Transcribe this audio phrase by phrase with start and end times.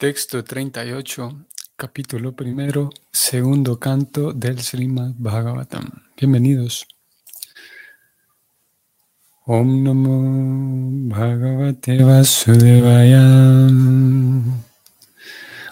[0.00, 1.44] Texto 38,
[1.76, 5.90] capítulo primero, segundo canto del Srimad Bhagavatam.
[6.16, 6.86] Bienvenidos.
[9.44, 13.20] Om Namo Bhagavate Vasudevaya.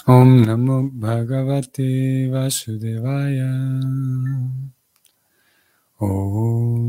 [0.04, 3.48] Om Namo Bhagavate Vasudevaya.
[6.00, 6.86] Om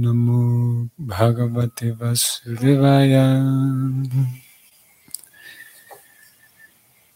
[0.00, 3.28] Namo Bhagavate Vasudevaya.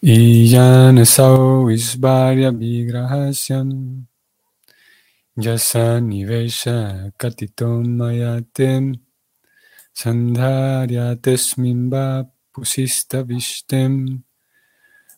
[0.04, 4.04] Iyanasau isvarya vigrahasyam
[5.32, 9.00] yasa nivesha katitom mayatem
[9.96, 14.20] sandharya tesmimba pusista vishtem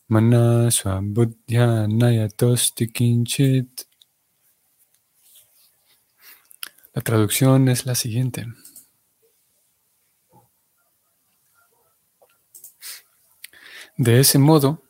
[0.07, 3.91] mana swabudhya nayatosti kinchit.
[6.95, 8.47] La traducción es la siguiente.
[13.97, 14.83] De ese modo,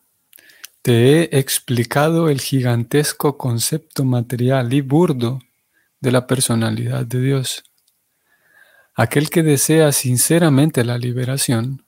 [0.82, 5.40] te he explicado el gigantesco concepto material y burdo
[6.02, 7.64] de la personalidad de Dios.
[8.96, 11.86] Aquel que desea sinceramente la liberación,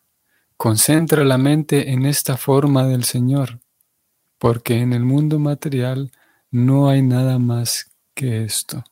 [0.56, 3.60] concentra la mente en esta forma del Señor,
[4.38, 6.12] porque en el mundo material
[6.52, 8.84] no hay nada más que esto.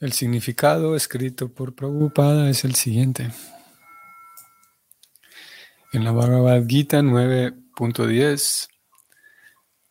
[0.00, 3.32] El significado escrito por Prabhupada es el siguiente.
[5.92, 8.68] En la Bhagavad Gita 9.10,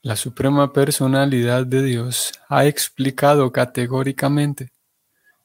[0.03, 4.71] la Suprema Personalidad de Dios ha explicado categóricamente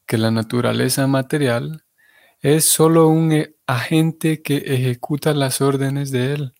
[0.07, 1.85] que la naturaleza material
[2.41, 6.55] es sólo un agente que ejecuta las órdenes de Él.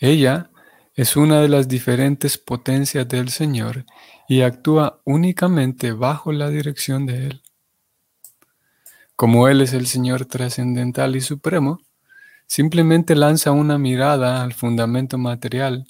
[0.00, 0.50] Ella
[0.98, 3.84] es una de las diferentes potencias del Señor
[4.26, 7.42] y actúa únicamente bajo la dirección de Él.
[9.14, 11.78] Como Él es el Señor trascendental y supremo,
[12.48, 15.86] simplemente lanza una mirada al fundamento material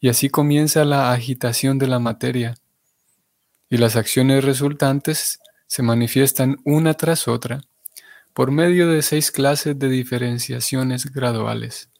[0.00, 2.54] y así comienza la agitación de la materia
[3.68, 7.60] y las acciones resultantes se manifiestan una tras otra
[8.32, 11.91] por medio de seis clases de diferenciaciones graduales.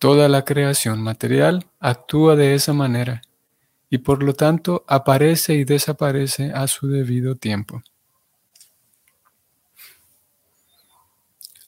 [0.00, 3.20] Toda la creación material actúa de esa manera
[3.90, 7.82] y por lo tanto aparece y desaparece a su debido tiempo.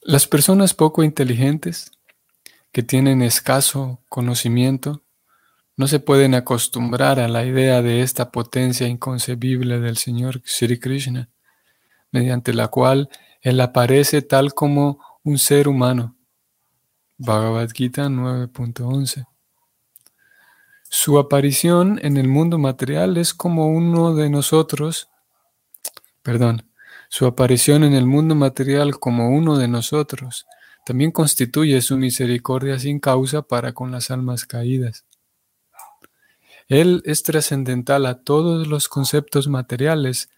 [0.01, 1.91] Las personas poco inteligentes,
[2.71, 5.03] que tienen escaso conocimiento,
[5.77, 11.29] no se pueden acostumbrar a la idea de esta potencia inconcebible del Señor Sri Krishna,
[12.11, 13.09] mediante la cual
[13.41, 16.15] Él aparece tal como un ser humano
[17.25, 19.25] Bhagavad Gita 9.11.
[20.89, 25.07] Su aparición en el mundo material es como uno de nosotros,
[26.21, 26.69] perdón,
[27.07, 30.45] su aparición en el mundo material como uno de nosotros
[30.85, 35.05] también constituye su misericordia sin causa para con las almas caídas.
[36.67, 40.29] Él es trascendental a todos los conceptos materiales,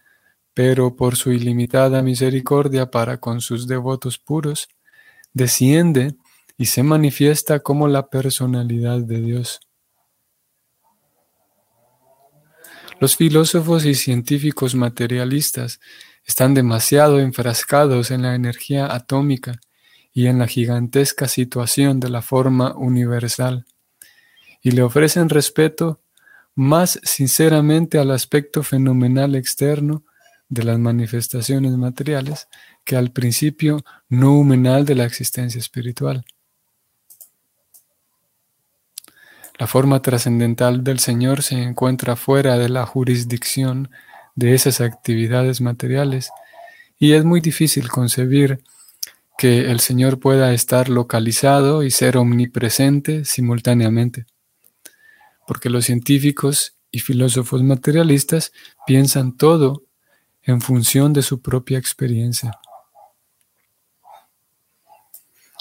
[0.54, 4.68] pero por su ilimitada misericordia para con sus devotos puros,
[5.32, 6.14] desciende
[6.56, 9.60] y se manifiesta como la personalidad de Dios.
[12.98, 15.80] Los filósofos y científicos materialistas
[16.24, 19.60] están demasiado enfrascados en la energía atómica
[20.12, 23.66] y en la gigantesca situación de la forma universal,
[24.62, 26.00] y le ofrecen respeto
[26.54, 30.04] más sinceramente al aspecto fenomenal externo
[30.48, 32.48] de las manifestaciones materiales
[32.82, 36.24] que al principio noumenal de la existencia espiritual.
[39.58, 43.90] La forma trascendental del Señor se encuentra fuera de la jurisdicción
[44.34, 46.30] de esas actividades materiales
[46.98, 48.62] y es muy difícil concebir
[49.38, 54.26] que el Señor pueda estar localizado y ser omnipresente simultáneamente,
[55.46, 58.52] porque los científicos y filósofos materialistas
[58.86, 59.84] piensan todo
[60.42, 62.58] en función de su propia experiencia.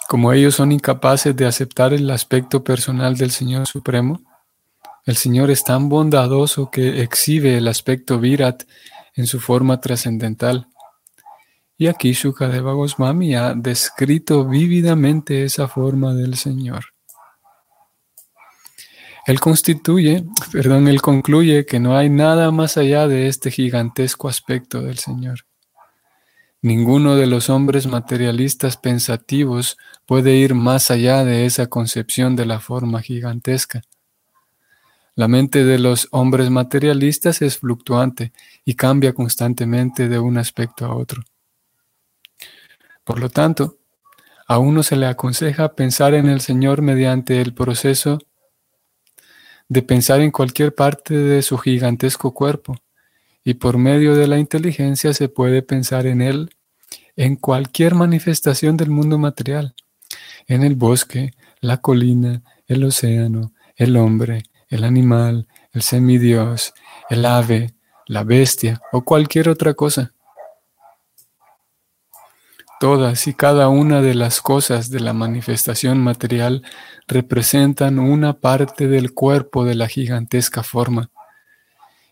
[0.07, 4.21] Como ellos son incapaces de aceptar el aspecto personal del Señor Supremo,
[5.05, 8.63] el Señor es tan bondadoso que exhibe el aspecto Virat
[9.15, 10.67] en su forma trascendental.
[11.77, 16.85] Y aquí Shukadeva Goswami ha descrito vívidamente esa forma del Señor.
[19.25, 24.81] Él constituye, perdón, él concluye que no hay nada más allá de este gigantesco aspecto
[24.81, 25.45] del Señor.
[26.65, 29.77] Ninguno de los hombres materialistas pensativos
[30.07, 33.83] puede ir más allá de esa concepción de la forma gigantesca.
[35.13, 38.33] La mente de los hombres materialistas es fluctuante
[38.63, 41.21] y cambia constantemente de un aspecto a otro.
[43.03, 43.77] Por lo tanto,
[44.47, 48.17] a uno se le aconseja pensar en el Señor mediante el proceso
[49.69, 52.75] de pensar en cualquier parte de su gigantesco cuerpo,
[53.43, 56.54] y por medio de la inteligencia se puede pensar en Él
[57.15, 59.75] en cualquier manifestación del mundo material,
[60.47, 61.31] en el bosque,
[61.61, 66.73] la colina, el océano, el hombre, el animal, el semidios,
[67.09, 67.75] el ave,
[68.07, 70.13] la bestia o cualquier otra cosa.
[72.79, 76.63] Todas y cada una de las cosas de la manifestación material
[77.07, 81.09] representan una parte del cuerpo de la gigantesca forma.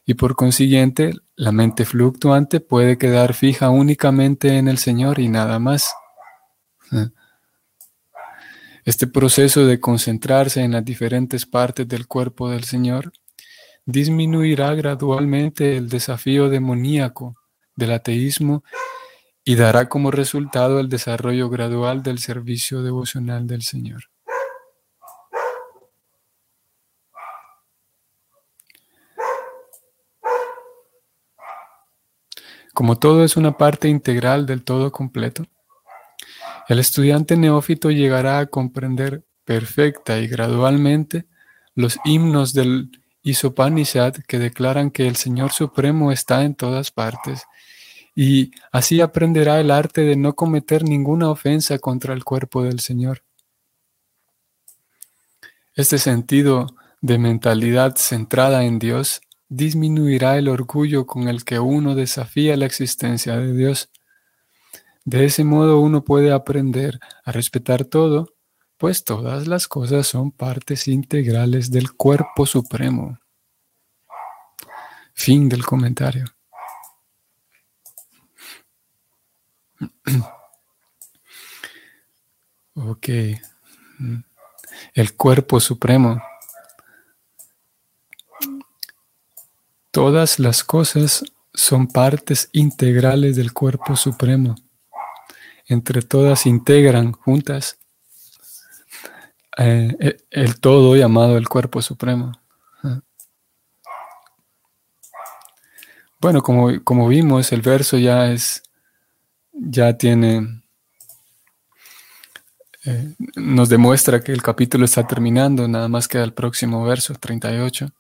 [0.06, 5.60] Y por consiguiente, la mente fluctuante puede quedar fija únicamente en el Señor y nada
[5.60, 5.94] más.
[8.86, 13.14] Este proceso de concentrarse en las diferentes partes del cuerpo del Señor
[13.86, 17.36] disminuirá gradualmente el desafío demoníaco
[17.76, 18.64] del ateísmo
[19.46, 24.12] y dará como resultado el desarrollo gradual del servicio devocional del Señor.
[32.74, 35.46] Como todo es una parte integral del todo completo,
[36.68, 41.25] el estudiante neófito llegará a comprender perfecta y gradualmente
[41.75, 42.90] los himnos del
[43.22, 47.44] Isopanishad que declaran que el Señor Supremo está en todas partes
[48.16, 53.24] y así aprenderá el arte de no cometer ninguna ofensa contra el cuerpo del Señor.
[55.76, 59.22] Este sentido de mentalidad centrada en Dios
[59.56, 63.90] disminuirá el orgullo con el que uno desafía la existencia de Dios.
[65.06, 68.34] De ese modo uno puede aprender a respetar todo,
[68.78, 73.20] pues todas las cosas son partes integrales del cuerpo supremo.
[75.14, 76.26] Fin del comentario.
[82.76, 83.08] Ok.
[84.96, 86.20] El cuerpo supremo.
[89.94, 91.24] Todas las cosas
[91.54, 94.56] son partes integrales del cuerpo supremo.
[95.68, 97.78] Entre todas integran juntas
[99.56, 102.31] eh, el todo llamado el cuerpo supremo.
[106.19, 108.63] Bueno, como, como vimos, el verso ya es
[109.51, 110.63] ya tiene,
[112.86, 117.94] eh, nos demuestra que el capítulo está terminando, nada más queda el próximo verso, 38.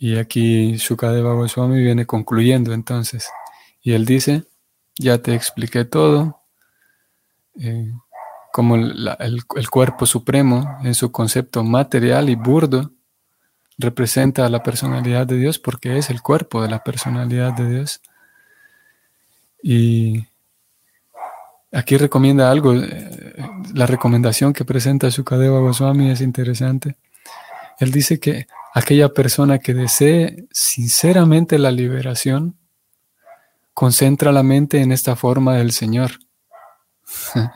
[0.00, 3.28] Y aquí Shukadeva Goswami viene concluyendo entonces.
[3.82, 4.44] Y él dice,
[4.98, 6.40] ya te expliqué todo,
[7.60, 7.92] eh,
[8.50, 12.90] como el, el cuerpo supremo en su concepto material y burdo
[13.80, 18.00] representa a la personalidad de Dios porque es el cuerpo de la personalidad de Dios.
[19.62, 20.26] Y
[21.72, 23.36] aquí recomienda algo, eh,
[23.74, 26.96] la recomendación que presenta Sukadeva Goswami es interesante.
[27.80, 32.56] Él dice que aquella persona que desee sinceramente la liberación,
[33.74, 36.12] concentra la mente en esta forma del Señor.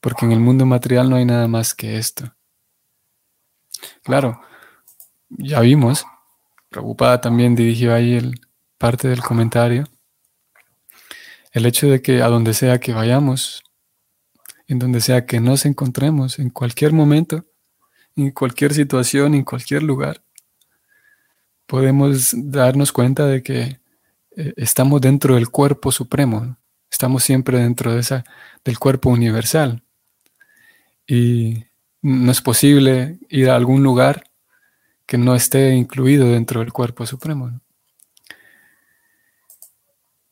[0.00, 2.32] Porque en el mundo material no hay nada más que esto.
[4.04, 4.40] Claro,
[5.28, 6.06] ya vimos,
[6.68, 8.40] preocupada también dirigió ahí el,
[8.78, 9.88] parte del comentario
[11.52, 13.62] el hecho de que a donde sea que vayamos,
[14.66, 17.46] en donde sea que nos encontremos, en cualquier momento,
[18.18, 20.22] en cualquier situación, en cualquier lugar,
[21.66, 23.80] podemos darnos cuenta de que
[24.36, 26.56] eh, estamos dentro del cuerpo supremo,
[26.90, 28.24] estamos siempre dentro de esa,
[28.64, 29.82] del cuerpo universal.
[31.06, 31.64] Y
[32.02, 34.24] no es posible ir a algún lugar
[35.06, 37.60] que no esté incluido dentro del cuerpo supremo.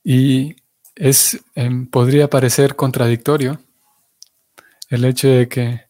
[0.03, 0.57] Y
[0.95, 3.61] es, em, podría parecer contradictorio
[4.89, 5.86] el hecho de que,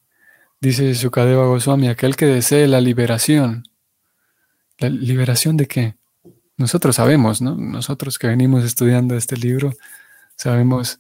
[0.61, 3.65] dice Sukadeva Goswami, aquel que desee la liberación.
[4.79, 5.97] ¿La liberación de qué?
[6.57, 7.55] Nosotros sabemos, ¿no?
[7.57, 9.73] Nosotros que venimos estudiando este libro,
[10.37, 10.99] sabemos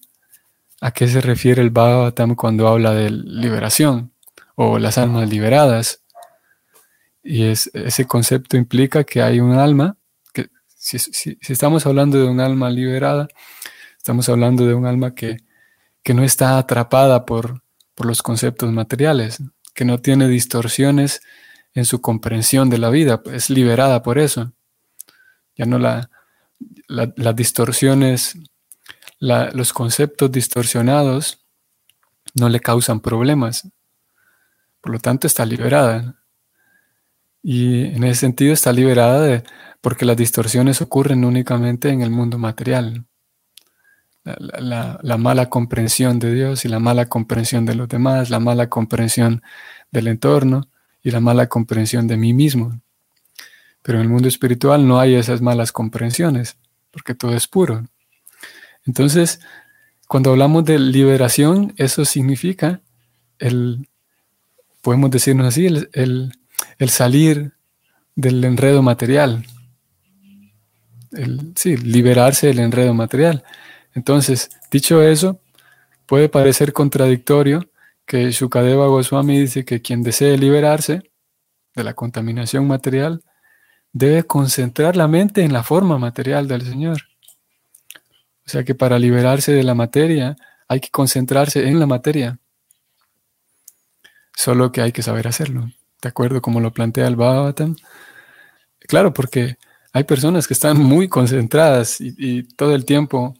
[0.80, 4.12] a qué se refiere el Bhagavatam cuando habla de liberación
[4.54, 6.02] o las almas liberadas.
[7.22, 9.96] Y es, ese concepto implica que hay un alma,
[10.32, 13.28] que si estamos hablando de un alma liberada,
[14.06, 15.38] Estamos hablando de un alma que,
[16.14, 17.64] no está atrapada por,
[18.04, 19.42] los conceptos materiales,
[19.74, 21.22] que no tiene distorsiones
[21.72, 24.52] en su comprensión de la vida, es liberada por eso.
[25.56, 26.10] Ya no la,
[26.88, 28.38] las distorsiones,
[29.18, 31.46] los conceptos distorsionados
[32.34, 33.68] no le causan problemas.
[34.80, 36.22] Por lo tanto, está liberada.
[37.42, 39.42] Y en ese sentido está liberada de,
[39.80, 43.06] porque las distorsiones ocurren únicamente en el mundo material.
[44.26, 49.42] La, mala comprensión de Dios y la mala comprensión de los demás, la mala comprensión
[49.92, 50.68] del entorno
[51.02, 52.80] y la mala comprensión de mí mismo.
[53.82, 56.56] Pero en el mundo espiritual no hay esas malas comprensiones,
[56.90, 57.84] porque todo es puro.
[58.84, 59.40] Entonces,
[60.08, 62.80] cuando hablamos de liberación, eso significa
[63.38, 63.88] el,
[64.82, 66.32] podemos decirnos así, el,
[66.88, 67.52] salir
[68.16, 69.44] del enredo material.
[71.12, 73.44] El, sí, liberarse del enredo material.
[73.96, 75.40] Entonces, dicho eso,
[76.06, 77.68] puede parecer contradictorio
[78.04, 81.10] que Shukadeva Goswami dice que quien desee liberarse
[81.74, 83.24] de la contaminación material
[83.92, 86.98] debe concentrar la mente en la forma material del Señor.
[88.46, 90.36] O sea que para liberarse de la materia
[90.68, 92.38] hay que concentrarse en la materia.
[94.36, 95.70] Solo que hay que saber hacerlo.
[96.02, 96.42] ¿De acuerdo?
[96.42, 97.74] Como lo plantea el Bhagavatam.
[98.80, 99.56] Claro, porque
[99.94, 103.34] hay personas que están muy concentradas y, todo el tiempo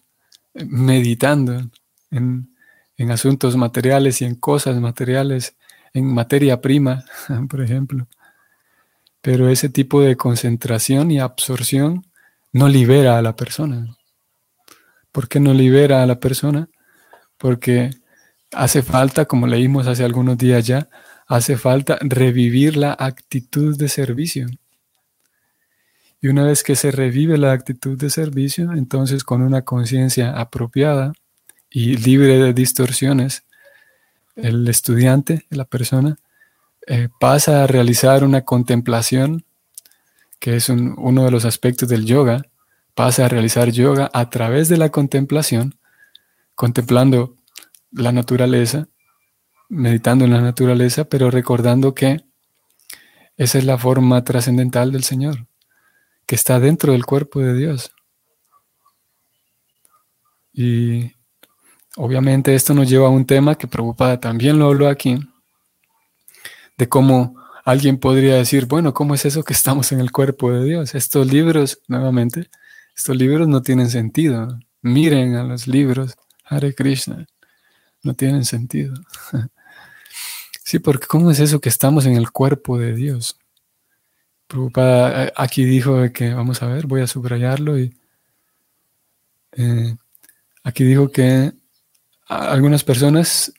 [0.65, 1.71] meditando
[2.11, 2.55] en,
[2.97, 5.57] en asuntos materiales y en cosas materiales,
[5.93, 7.05] en materia prima,
[7.49, 8.07] por ejemplo.
[9.21, 12.07] Pero ese tipo de concentración y absorción
[12.53, 13.97] no libera a la persona.
[15.13, 16.69] ¿Por qué no libera a la persona?
[17.39, 17.91] Porque
[18.53, 20.89] hace falta, como leímos hace algunos días ya,
[21.27, 24.47] hace falta revivir la actitud de servicio.
[26.20, 31.12] Y una vez que se revive la actitud de servicio, entonces con una conciencia apropiada
[31.70, 33.44] y libre de distorsiones,
[34.35, 36.18] el estudiante, la persona,
[36.87, 39.44] eh, pasa a realizar una contemplación,
[40.38, 42.42] que es uno de los aspectos del yoga,
[42.94, 45.78] pasa a realizar yoga a través de la contemplación,
[46.54, 47.35] contemplando
[47.90, 48.88] la naturaleza,
[49.68, 52.25] meditando en la naturaleza, pero recordando que
[53.37, 55.46] esa es la forma trascendental del Señor,
[56.26, 57.92] que está dentro del cuerpo de Dios.
[60.52, 61.12] Y
[61.97, 65.18] obviamente esto nos lleva a un tema que Prabhupada también lo habló aquí,
[66.76, 70.64] de cómo alguien podría decir, bueno, ¿cómo es eso que estamos en el cuerpo de
[70.64, 70.95] Dios?
[70.95, 72.49] Estos libros, nuevamente,
[72.97, 74.59] estos libros no tienen sentido.
[74.83, 76.14] Miren a los libros,
[76.45, 77.26] Hare Krishna,
[78.02, 78.95] no tienen sentido.
[80.68, 83.38] Sí, porque ¿cómo es eso que estamos en el cuerpo de Dios?
[84.47, 87.97] Prabhupada eh, aquí dijo que, vamos a ver, voy a subrayarlo y
[89.53, 89.97] eh,
[90.62, 91.53] aquí dijo que
[92.29, 93.53] a algunas personas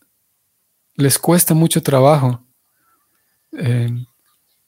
[0.96, 2.44] les cuesta mucho trabajo
[3.52, 3.90] eh,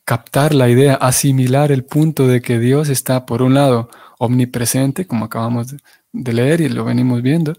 [0.04, 5.26] captar la idea, asimilar el punto de que Dios está, por un lado, omnipresente, como
[5.26, 5.76] acabamos
[6.12, 7.54] de leer y lo venimos viendo.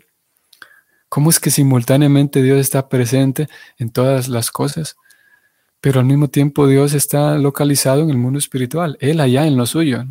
[1.08, 3.48] ¿Cómo es que simultáneamente Dios está presente
[3.78, 4.96] en todas las cosas?
[5.80, 9.66] Pero al mismo tiempo Dios está localizado en el mundo espiritual, Él allá en lo
[9.66, 10.04] suyo.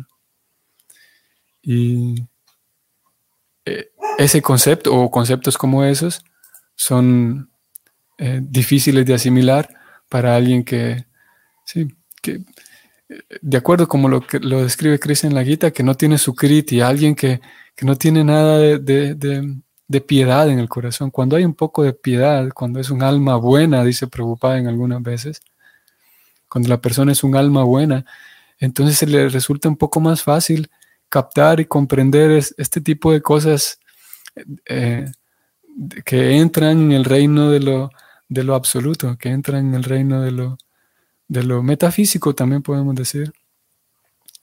[1.62, 2.26] Y
[3.64, 6.24] eh, ese concepto o conceptos como esos
[6.74, 7.50] son
[8.18, 9.68] eh, difíciles de asimilar
[10.08, 11.06] para alguien que,
[11.64, 11.88] sí,
[12.20, 12.44] que
[13.40, 16.34] de acuerdo como lo, que, lo describe Cristo en la Gita, que no tiene su
[16.34, 17.40] kriti, alguien que,
[17.82, 21.10] no tiene nada de, piedad en el corazón.
[21.10, 25.02] Cuando hay un poco de piedad, cuando es un alma buena, dice preocupada en algunas
[25.02, 25.40] veces,
[26.50, 28.04] cuando la persona es un alma buena,
[28.58, 30.70] entonces se le resulta un poco más fácil
[31.08, 33.80] captar y comprender este tipo de cosas
[34.66, 35.10] eh,
[36.04, 37.90] que entran en el reino de lo,
[38.28, 40.58] de lo absoluto, que entran en el reino de lo,
[41.28, 43.32] de lo metafísico también podemos decir.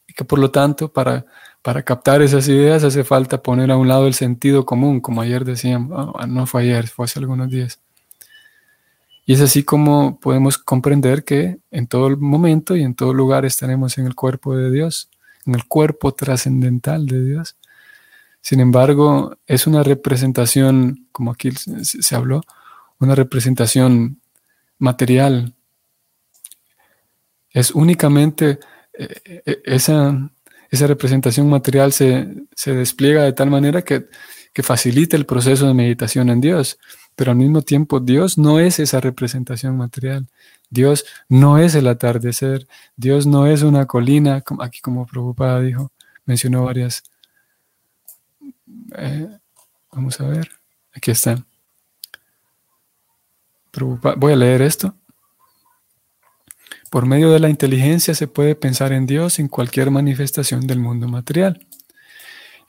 [0.07, 1.25] Y que por lo tanto, para,
[1.61, 5.45] para captar esas ideas hace falta poner a un lado el sentido común, como ayer
[5.45, 7.79] decíamos, ah, no fue ayer, fue hace algunos días.
[9.29, 13.97] Y es así como podemos comprender que en todo momento y en todo lugar estaremos
[13.97, 15.09] en el cuerpo de Dios,
[15.45, 17.57] en el cuerpo trascendental de Dios.
[18.39, 22.41] Sin embargo, es una representación, como aquí se habló,
[22.99, 24.21] una representación
[24.79, 25.53] material,
[27.49, 28.59] es únicamente
[28.93, 30.31] eh, eh, esa,
[30.69, 34.07] esa, representación material se, despliega de tal manera que,
[34.53, 36.79] que facilita el proceso de meditación en Dios,
[37.17, 40.27] pero al mismo tiempo Dios no es esa representación material.
[40.69, 45.91] Dios no es el atardecer, Dios no es una colina, aquí como Prabhupada dijo,
[46.25, 47.01] mencionó varias.
[48.95, 49.27] Eh,
[49.91, 50.51] vamos a ver,
[50.93, 51.43] aquí está.
[54.17, 54.93] voy a leer esto.
[56.91, 61.07] Por medio de la inteligencia se puede pensar en Dios en cualquier manifestación del mundo
[61.07, 61.66] material.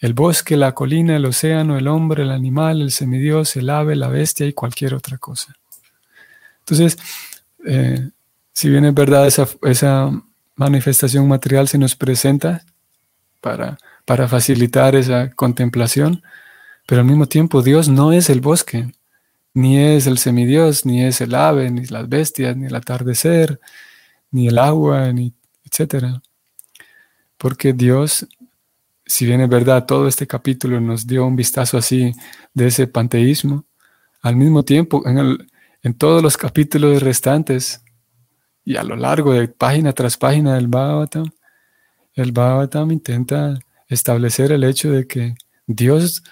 [0.01, 4.09] El bosque, la colina, el océano, el hombre, el animal, el semidios, el ave, la
[4.09, 5.55] bestia y cualquier otra cosa.
[6.61, 6.99] Entonces,
[7.67, 8.11] eh,
[8.53, 10.11] si bien es verdad esa,
[10.57, 12.65] manifestación material se nos presenta
[13.41, 16.23] para, para facilitar esa contemplación,
[16.85, 18.93] pero al mismo tiempo Dios no es el bosque,
[19.55, 23.61] ni es el semidios, ni es el ave, ni las bestias, ni el atardecer,
[24.31, 25.33] ni el agua, ni
[25.65, 26.23] etcétera.
[27.37, 28.27] Porque Dios,
[29.09, 32.13] si bien es verdad, todo este capítulo nos dio un vistazo así
[32.53, 33.65] de ese panteísmo,
[34.21, 35.39] al mismo tiempo, en,
[35.83, 37.83] en todos los capítulos restantes
[38.65, 41.31] y a lo largo de página tras página del Bhagavatam,
[42.13, 45.35] el Bhagavatam intenta establecer el hecho de que
[45.67, 46.23] Dios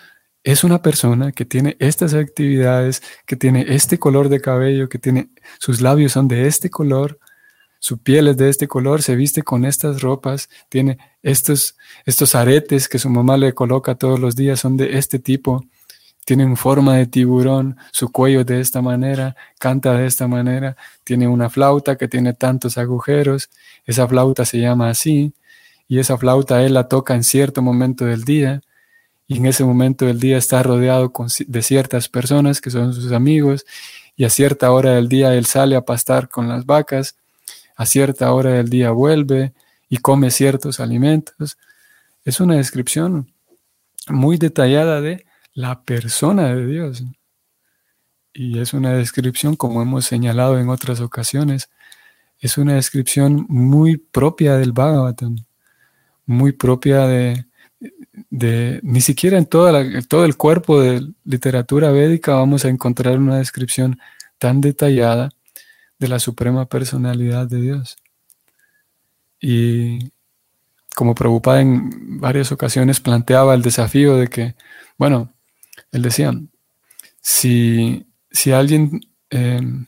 [0.45, 5.31] es una persona que tiene estas actividades, que tiene este color de cabello, que tiene
[5.59, 7.19] sus labios son de este color,
[7.87, 12.89] su piel es de este color, se viste con estas ropas, tiene estos, estos aretes
[12.89, 15.65] que su mamá le coloca todos los días, son de este tipo,
[16.25, 21.49] tienen forma de tiburón, su cuello de esta manera, canta de esta manera, tiene una
[21.49, 23.51] flauta que tiene tantos agujeros,
[23.85, 25.33] esa flauta se llama así,
[25.87, 28.63] y esa flauta él la toca en cierto momento del día,
[29.29, 31.13] y en ese momento del día está rodeado
[31.47, 33.65] de ciertas personas que son sus amigos,
[34.17, 37.15] y a cierta hora del día él sale a pastar con las vacas,
[37.77, 39.53] a cierta hora del día vuelve
[39.89, 41.59] y come ciertos alimentos.
[42.25, 43.33] Es una descripción
[44.09, 47.05] muy detallada de la persona de Dios.
[48.33, 51.71] Y es una descripción, como hemos señalado en otras ocasiones,
[52.39, 55.37] es una descripción muy propia del Bhagavatam,
[56.27, 57.47] muy propia de,
[58.83, 63.99] ni siquiera en toda todo el cuerpo de literatura védica vamos a encontrar una descripción
[64.39, 65.31] tan detallada
[65.99, 67.97] de la suprema personalidad de Dios.
[69.41, 70.13] Y
[70.95, 74.55] como Prabhupada en varias ocasiones planteaba el desafío de que,
[74.99, 75.35] bueno,
[75.93, 76.33] él decía,
[77.21, 79.01] si, si alguien,
[79.31, 79.87] em,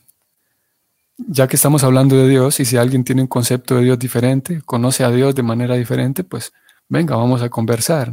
[1.16, 4.62] ya que estamos hablando de Dios, y si alguien tiene un concepto de Dios diferente,
[4.62, 6.52] conoce a Dios de manera diferente, pues
[6.88, 8.12] venga, vamos a conversar.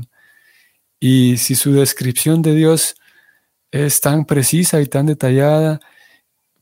[0.99, 2.95] Y si su descripción de Dios
[3.71, 5.79] es tan precisa y tan detallada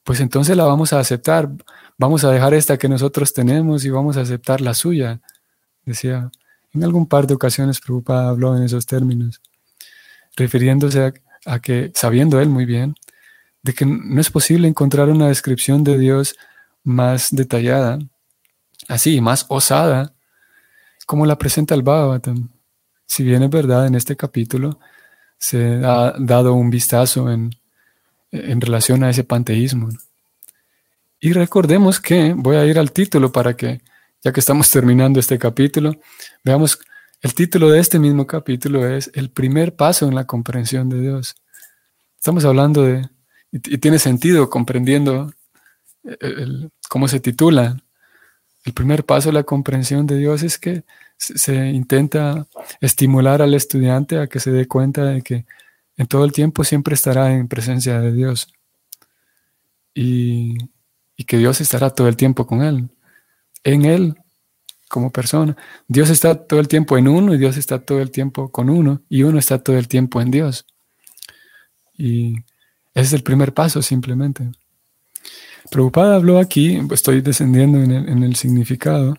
[0.04, 1.50] pues entonces la vamos a aceptar.
[1.98, 5.22] Vamos a dejar esta que nosotros tenemos y vamos a aceptar la suya.
[5.86, 6.30] Decía,
[6.74, 9.42] en algún par de ocasiones preocupada habló en esos términos,
[10.36, 11.14] refiriéndose
[11.46, 12.96] a, que, sabiendo él muy bien,
[13.62, 16.36] de que no es posible encontrar una descripción de Dios
[16.84, 18.00] más detallada,
[18.88, 20.14] así, más osada,
[21.06, 22.50] como la presenta el Bhagavatam.
[23.06, 24.80] Si bien es verdad, en este capítulo
[25.38, 27.52] se ha dado un vistazo en
[28.34, 29.90] en relación a ese panteísmo.
[31.20, 33.82] Y recordemos que, voy a ir al título para que,
[34.22, 35.96] ya que estamos terminando este capítulo,
[36.44, 36.80] veamos,
[37.22, 41.36] el título de este mismo capítulo es El primer paso en la comprensión de Dios.
[42.18, 43.08] Estamos hablando de,
[43.52, 45.32] y, tiene sentido comprendiendo
[46.90, 47.78] cómo se titula.
[48.66, 50.84] El primer paso en la comprensión de Dios es que
[51.18, 52.48] se intenta
[52.82, 55.46] estimular al estudiante a que se dé cuenta de que
[55.98, 58.48] en todo el tiempo siempre estará en presencia de Dios.
[59.94, 60.58] Y,
[61.26, 62.90] que Dios estará todo el tiempo con él,
[63.64, 64.16] en él
[64.90, 65.56] como persona.
[65.88, 69.02] Dios está todo el tiempo en uno y Dios está todo el tiempo con uno
[69.08, 70.66] y uno está todo el tiempo en Dios.
[71.98, 72.40] Y
[72.94, 74.52] ese es el primer paso simplemente.
[75.72, 79.16] Preocupada habló aquí, estoy descendiendo en el significado,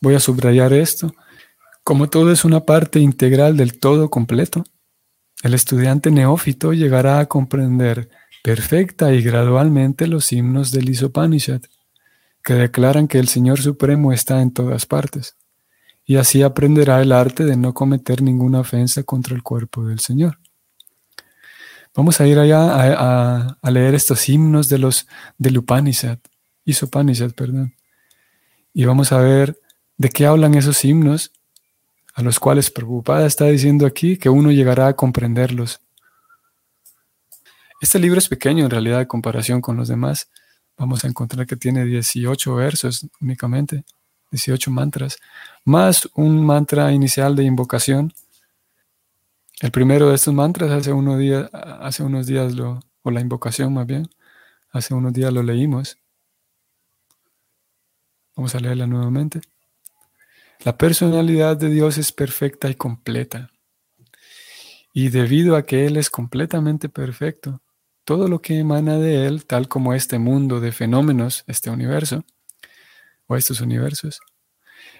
[0.00, 1.14] voy a subrayar esto,
[1.84, 4.64] como todo es una parte integral del todo completo,
[5.44, 8.08] el estudiante neófito llegará a comprender
[8.42, 11.60] perfecta y gradualmente los himnos del Isopanishad,
[12.42, 15.36] que declaran que el Señor Supremo está en todas partes,
[16.06, 20.38] y así aprenderá el arte de no cometer ninguna ofensa contra el cuerpo del Señor.
[21.94, 26.20] Vamos a ir allá a, leer estos himnos de los del Upanishad,
[26.64, 27.74] Isopanishad, perdón,
[28.72, 29.60] y vamos a ver
[29.98, 31.32] de qué hablan esos himnos
[32.14, 35.80] a los cuales preocupada está diciendo aquí que uno llegará a comprenderlos.
[37.80, 40.30] Este libro es pequeño en realidad en comparación con los demás.
[40.78, 43.84] Vamos a encontrar que tiene 18 versos únicamente,
[44.30, 45.18] 18 mantras,
[45.64, 48.12] más un mantra inicial de invocación.
[49.60, 53.74] El primero de estos mantras hace, unos días, hace unos días lo, o la invocación
[53.74, 54.08] más bien,
[54.70, 55.98] hace unos días lo leímos.
[58.36, 59.40] Vamos a leerla nuevamente.
[60.64, 63.50] La personalidad de Dios es perfecta y completa.
[64.94, 67.60] Y debido a que Él es completamente perfecto,
[68.06, 72.24] todo lo que emana de Él, tal como este mundo de fenómenos, este universo,
[73.26, 74.20] o estos universos,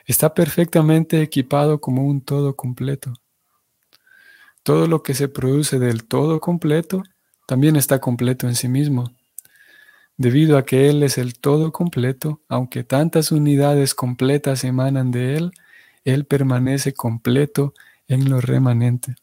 [0.05, 3.15] está perfectamente equipado como un todo completo.
[4.65, 7.05] Todo lo que se produce del todo completo
[7.47, 9.15] también está completo en sí mismo.
[10.17, 15.53] Debido a que Él es el todo completo, aunque tantas unidades completas emanan de Él,
[16.05, 17.75] Él permanece completo
[18.07, 19.17] en lo remanente.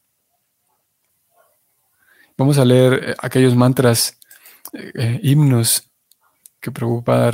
[2.37, 4.17] Vamos a leer eh, aquellos mantras,
[4.73, 5.89] eh, eh, himnos
[6.59, 7.31] que Prabhupada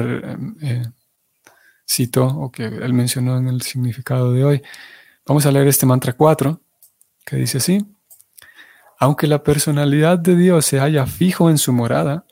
[1.88, 4.62] citó o que él mencionó en el significado de hoy.
[5.26, 6.62] Vamos a leer este mantra 4,
[7.26, 7.86] que dice así.
[9.00, 12.26] Aunque la personalidad de Dios se haya fijo en su morada,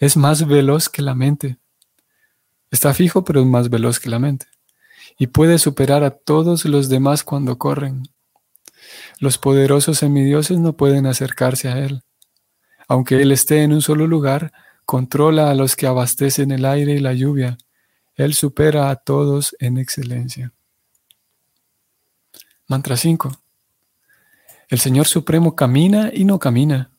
[0.00, 1.58] es más veloz que la mente.
[2.70, 4.46] Está fijo, pero es más veloz que la mente.
[5.18, 8.04] Y puede superar a todos los demás cuando corren.
[9.18, 12.02] Los poderosos semidioses no pueden acercarse a Él.
[12.88, 14.52] Aunque Él esté en un solo lugar,
[14.86, 17.58] controla a los que abastecen el aire y la lluvia.
[18.14, 20.54] Él supera a todos en excelencia.
[22.66, 23.32] Mantra 5.
[24.68, 26.89] El Señor Supremo camina y no camina.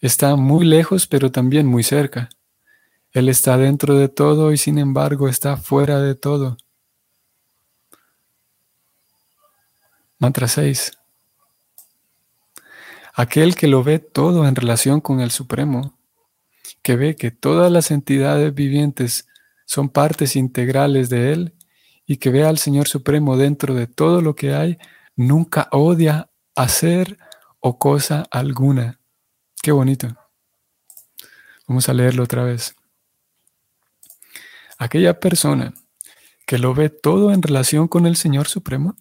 [0.00, 2.28] Está muy lejos pero también muy cerca.
[3.12, 6.56] Él está dentro de todo y sin embargo está fuera de todo.
[10.18, 10.92] Mantra 6.
[13.14, 15.96] Aquel que lo ve todo en relación con el Supremo,
[16.82, 19.28] que ve que todas las entidades vivientes
[19.66, 21.54] son partes integrales de Él
[22.06, 24.78] y que ve al Señor Supremo dentro de todo lo que hay,
[25.14, 27.18] nunca odia hacer
[27.60, 28.98] o cosa alguna.
[29.64, 30.14] Qué bonito.
[31.66, 32.76] Vamos a leerlo otra vez.
[34.76, 35.72] Aquella persona
[36.44, 38.94] que lo ve todo en relación con el Señor Supremo,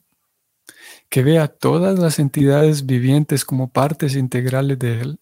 [1.09, 5.19] que ve a todas las entidades vivientes como partes integrales de Él,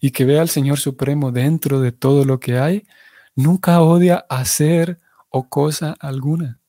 [0.00, 2.86] y que ve al Señor Supremo dentro de todo lo que hay,
[3.34, 6.60] nunca odia hacer o cosa alguna.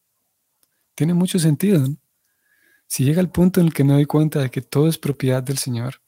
[0.94, 1.88] Tiene mucho sentido.
[2.86, 5.42] Si llega el punto en el que me doy cuenta de que todo es propiedad
[5.42, 6.02] del Señor,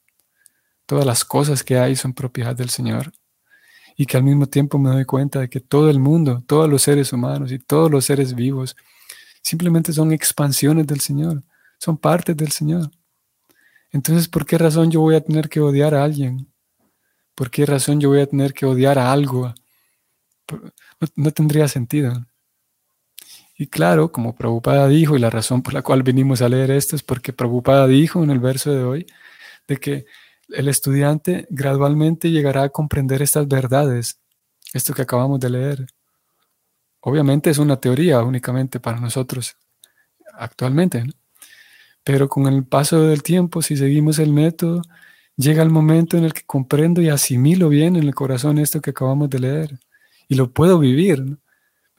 [0.89, 3.11] todas las cosas que hay son propiedad del Señor,
[3.95, 6.81] y que al mismo tiempo me doy cuenta de que todo el mundo, todos los
[6.81, 8.75] seres humanos y todos los seres vivos,
[9.43, 11.43] simplemente son expansiones del Señor,
[11.77, 12.89] son partes del Señor.
[13.91, 16.51] Entonces, ¿por qué razón yo voy a tener que odiar a alguien?
[17.35, 19.53] ¿Por qué razón yo voy a tener que odiar a algo?
[21.15, 22.25] No, tendría sentido.
[23.59, 26.95] Y claro, como Prabhupada dijo, y la razón por la cual vinimos a leer esto
[26.95, 29.05] es porque Prabhupada dijo en el verso de hoy,
[29.67, 30.05] de que
[30.49, 34.19] el estudiante gradualmente llegará a comprender estas verdades,
[34.73, 35.87] esto que acabamos de leer.
[37.01, 39.55] Obviamente es una teoría únicamente para nosotros
[40.33, 41.03] actualmente,
[42.03, 44.81] pero con el paso del tiempo, si seguimos el método,
[45.35, 48.91] llega el momento en el que comprendo y asimilo bien en el corazón esto que
[48.91, 49.79] acabamos de leer
[50.27, 51.23] y lo puedo vivir.
[51.23, 51.37] ¿no?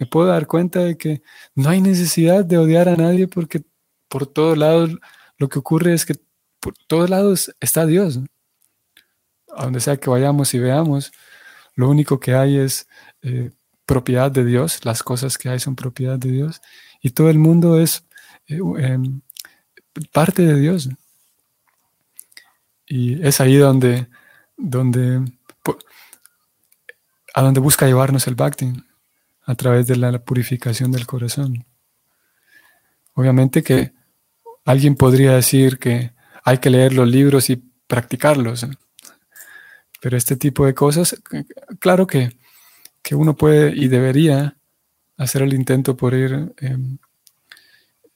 [0.01, 1.23] me puedo dar cuenta de que
[1.55, 3.63] no hay necesidad de odiar a nadie porque
[4.09, 4.91] por todos lados
[5.37, 6.15] lo que ocurre es que
[6.59, 8.19] por todos lados está Dios.
[9.57, 11.13] A donde sea que vayamos y veamos,
[11.75, 12.89] lo único que hay es
[13.23, 13.51] eh,
[13.87, 16.61] propiedad de Dios, las cosas que hay son propiedad de Dios
[17.03, 18.05] y todo el mundo es
[18.47, 19.21] eh, em,
[20.13, 20.89] parte de Dios.
[22.87, 24.09] Y es ahí donde,
[24.57, 25.25] donde,
[27.35, 28.73] a donde busca llevarnos el Bhakti
[29.45, 31.65] a través de la purificación del corazón.
[33.15, 33.93] Obviamente que
[34.65, 36.13] alguien podría decir que
[36.45, 38.67] hay que leer los libros y practicarlos,
[40.01, 41.17] pero este tipo de cosas,
[41.79, 42.31] claro que,
[43.13, 44.57] uno puede y debería
[45.17, 46.99] hacer el intento por ir, em,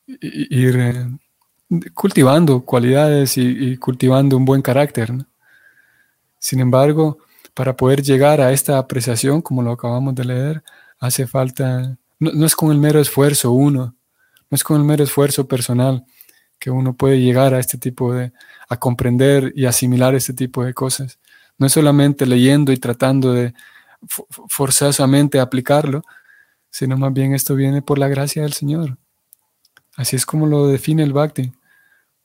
[0.07, 1.07] ir eh,
[1.95, 5.13] cultivando cualidades y, cultivando un buen carácter.
[6.39, 7.19] Sin embargo,
[7.55, 10.63] para poder llegar a esta apreciación, como lo acabamos de leer,
[11.01, 13.97] hace falta, no, es con el mero esfuerzo uno,
[14.51, 16.05] no es con el mero esfuerzo personal
[16.59, 18.33] que uno puede llegar a este tipo de,
[18.69, 21.19] a comprender y asimilar este tipo de cosas.
[21.59, 23.55] No es solamente leyendo y tratando de
[24.49, 26.03] forzosamente aplicarlo,
[26.71, 28.99] sino más bien esto viene por la gracia del Señor.
[29.97, 31.53] Así es como lo define el Bhakti.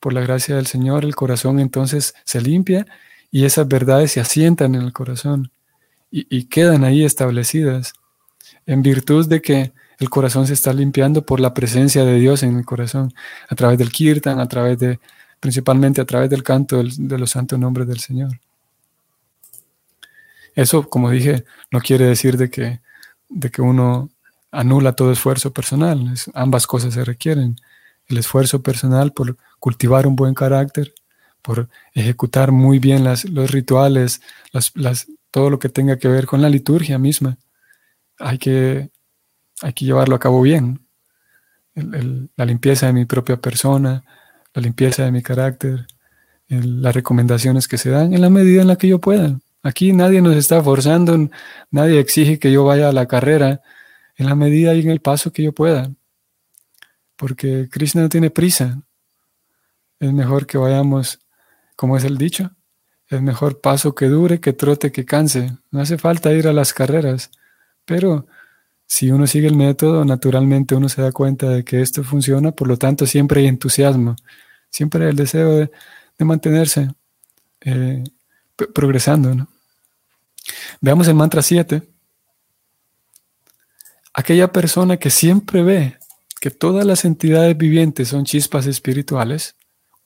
[0.00, 2.86] Por la gracia del Señor el corazón entonces se limpia
[3.30, 5.52] y esas verdades se asientan en el corazón
[6.10, 7.92] y quedan ahí establecidas
[8.66, 12.56] en virtud de que el corazón se está limpiando por la presencia de Dios en
[12.56, 13.12] el corazón,
[13.48, 14.98] a través del kirtan, a través de,
[15.40, 18.30] principalmente a través del canto de los santos nombres del Señor.
[20.60, 22.80] Eso, como dije, no quiere decir de que,
[23.28, 24.10] de que uno
[24.50, 26.12] anula todo esfuerzo personal.
[26.34, 27.56] ambas cosas se requieren.
[28.08, 30.92] El esfuerzo personal por cultivar un buen carácter,
[31.42, 34.20] por ejecutar muy bien los rituales,
[35.30, 37.38] todo lo que tenga que ver con la liturgia misma
[38.20, 38.90] hay que,
[39.62, 40.86] hay que llevarlo a cabo bien.
[41.74, 44.04] la limpieza de mi propia persona,
[44.52, 45.86] la limpieza de mi carácter,
[46.48, 49.40] las recomendaciones que se dan en la medida en la que yo pueda.
[49.62, 51.28] Aquí nadie nos está forzando,
[51.70, 53.60] nadie exige que yo vaya a la carrera
[54.16, 55.90] en la medida y en el paso que yo pueda.
[57.16, 58.82] Porque Krishna no tiene prisa.
[59.98, 61.20] Es mejor que vayamos,
[61.76, 62.50] como es el dicho,
[63.08, 65.58] es mejor paso que dure que trote que canse.
[65.70, 67.30] No hace falta ir a las carreras.
[67.84, 68.26] Pero
[68.86, 72.68] si uno sigue el método, naturalmente uno se da cuenta de que esto funciona, por
[72.68, 74.16] lo tanto siempre hay entusiasmo,
[74.70, 75.70] siempre hay el deseo de,
[76.18, 76.90] mantenerse
[77.62, 78.04] eh,
[78.66, 79.34] progresando.
[79.34, 79.48] ¿no?
[80.80, 81.82] Veamos el mantra 7.
[84.14, 85.98] Aquella persona que siempre ve
[86.40, 89.56] que todas las entidades vivientes son chispas espirituales,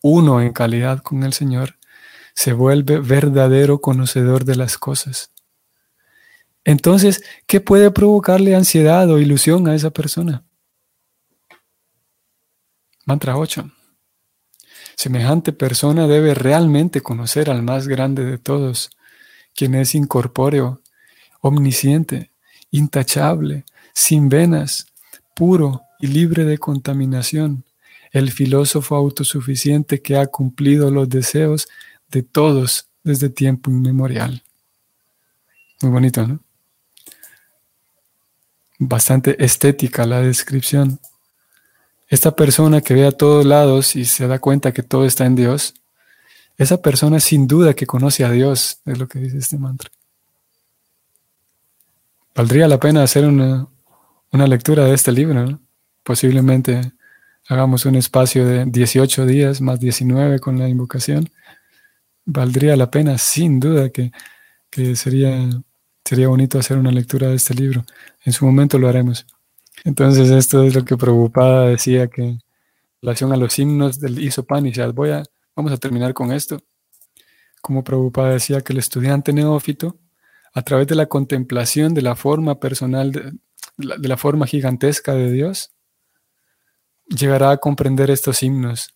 [0.02, 1.76] uno en calidad con el Señor,
[2.34, 5.30] se vuelve verdadero conocedor de las cosas.
[6.64, 10.44] Entonces, ¿qué puede provocarle ansiedad o ilusión a esa persona?
[13.06, 13.70] Mantra 8.
[14.96, 18.90] Semejante persona debe realmente conocer al más grande de todos,
[19.54, 20.80] quien es incorpóreo,
[21.40, 22.30] omnisciente,
[22.70, 24.87] intachable, sin venas,
[25.35, 27.64] puro y libre de contaminación,
[28.12, 31.68] el filósofo autosuficiente que ha cumplido los deseos
[32.09, 34.42] de todos desde tiempo inmemorial.
[35.83, 36.40] Muy bonito, ¿no?
[38.78, 40.98] Bastante estética la descripción.
[42.08, 45.34] Esta persona que ve a todos lados y se da cuenta que todo está en
[45.34, 45.74] Dios,
[46.56, 49.90] esa persona sin duda que conoce a Dios, es lo que dice este mantra.
[52.34, 53.68] Valdría la pena hacer una,
[54.32, 55.60] lectura de este libro.
[56.02, 56.92] Posiblemente
[57.48, 61.30] hagamos un espacio de 18 días más 19 con la invocación.
[62.24, 64.10] Valdría la pena, sin duda, que,
[64.96, 65.48] sería,
[66.04, 67.84] sería bonito hacer una lectura de este libro.
[68.24, 69.26] En su momento lo haremos.
[69.84, 72.40] Entonces, esto es lo que Prabhupada decía que en
[73.02, 74.92] relación a los himnos del Isopanishad.
[74.94, 75.22] Voy a,
[75.56, 76.58] Vamos a terminar con esto.
[77.62, 79.96] Como Prabhupada decía que el estudiante neófito,
[80.52, 83.32] a través de la contemplación de la forma personal, de,
[83.76, 85.72] la, forma gigantesca de Dios,
[87.06, 88.94] llegará a comprender estos himnos.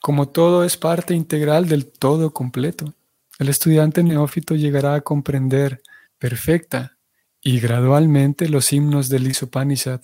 [0.00, 2.94] Como todo es parte integral del todo completo,
[3.38, 5.82] el estudiante neófito llegará a comprender
[6.18, 6.97] perfecta
[7.40, 10.02] y gradualmente los himnos del Isopanishad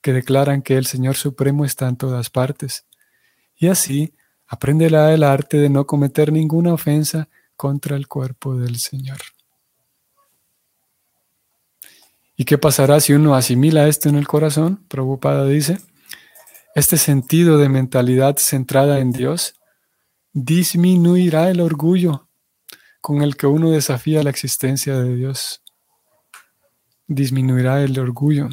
[0.00, 2.86] que declaran que el Señor Supremo está en todas partes
[3.56, 4.14] y así
[4.46, 9.18] aprenderá el arte de no cometer ninguna ofensa contra el cuerpo del Señor.
[12.36, 14.84] ¿Y qué pasará si uno asimila esto en el corazón?
[14.88, 15.80] Prabhupada dice,
[16.76, 19.54] este sentido de mentalidad centrada en Dios
[20.32, 22.28] disminuirá el orgullo
[23.00, 25.62] con el que uno desafía la existencia de Dios.
[27.08, 28.48] Disminuirá el orgullo.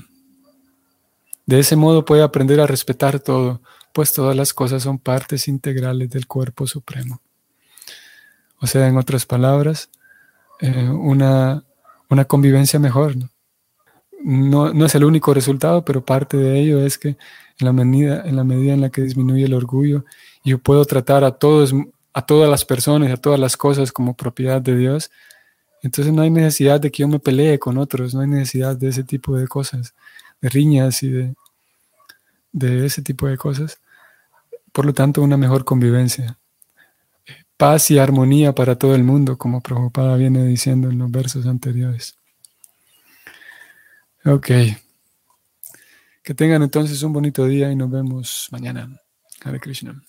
[1.46, 3.62] De ese modo puede aprender a respetar todo,
[3.94, 7.22] pues todas las cosas son partes integrales del cuerpo supremo.
[8.60, 9.90] O sea, en otras palabras,
[10.60, 11.64] eh, una,
[12.28, 13.16] convivencia mejor.
[13.16, 14.74] ¿no?
[14.74, 18.36] No, es el único resultado, pero parte de ello es que en la, medida, en
[18.36, 20.04] la medida en la que disminuye el orgullo,
[20.44, 21.74] yo puedo tratar a, todos,
[22.14, 25.12] a todas las personas, a todas las cosas como propiedad de Dios.
[25.86, 28.88] Entonces no hay necesidad de que yo me pelee con otros, no hay necesidad de
[28.88, 29.94] ese tipo de cosas,
[30.42, 33.80] de riñas y de, ese tipo de cosas
[34.72, 36.40] por lo tanto una mejor convivencia.
[37.56, 42.18] Paz y armonía para todo el mundo, como Prabhupada viene diciendo en los versos anteriores.
[44.26, 44.48] Ok.
[46.24, 48.90] Que tengan entonces un bonito día y nos vemos mañana.
[49.44, 50.04] Hare Krishna.